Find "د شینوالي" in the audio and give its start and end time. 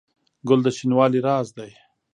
0.65-1.19